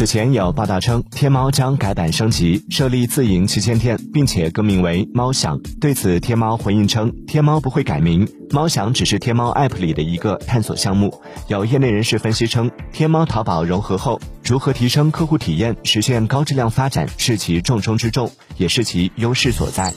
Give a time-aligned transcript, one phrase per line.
[0.00, 5.60] 此前有报道称，天猫将改版升级，设立自营旗舰店，并且更名为猫享。
[5.78, 11.20] 对此，天猫回应称，天猫不会改名，猫享只是天猫 App 里的一个探索项目。
[11.48, 19.92] 有业内人士分析称，天猫淘宝融合后，如何提升客户体验，实现高质量发展，是其重中之重，也是其优势所在。